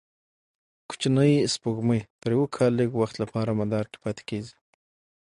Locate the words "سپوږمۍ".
1.53-2.01